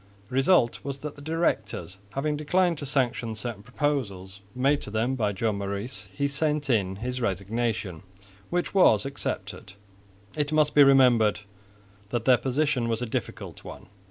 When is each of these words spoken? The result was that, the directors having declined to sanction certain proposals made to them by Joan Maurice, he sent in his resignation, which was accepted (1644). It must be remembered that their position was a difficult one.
The 0.29 0.33
result 0.33 0.79
was 0.83 1.01
that, 1.01 1.15
the 1.15 1.21
directors 1.21 1.99
having 2.13 2.35
declined 2.35 2.79
to 2.79 2.87
sanction 2.87 3.35
certain 3.35 3.61
proposals 3.61 4.41
made 4.55 4.81
to 4.81 4.89
them 4.89 5.13
by 5.13 5.31
Joan 5.31 5.59
Maurice, 5.59 6.07
he 6.11 6.27
sent 6.27 6.71
in 6.71 6.95
his 6.95 7.21
resignation, 7.21 8.01
which 8.49 8.73
was 8.73 9.05
accepted 9.05 9.73
(1644). 10.33 10.41
It 10.41 10.51
must 10.51 10.73
be 10.73 10.83
remembered 10.83 11.41
that 12.09 12.25
their 12.25 12.37
position 12.37 12.89
was 12.89 13.03
a 13.03 13.05
difficult 13.05 13.63
one. 13.63 13.89